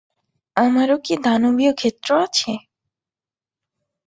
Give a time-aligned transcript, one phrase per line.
[0.55, 2.51] আমারও কী দানবীয় ক্ষেত্র আছে?